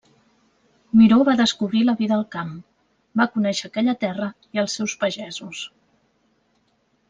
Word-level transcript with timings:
Miró 1.01 1.19
va 1.27 1.35
descobrir 1.41 1.81
la 1.89 1.95
vida 1.99 2.15
al 2.17 2.23
camp, 2.37 2.49
va 3.23 3.29
conèixer 3.37 3.69
aquella 3.71 3.97
terra 4.07 4.33
i 4.57 4.65
els 4.67 4.81
seus 4.81 4.99
pagesos. 5.07 5.65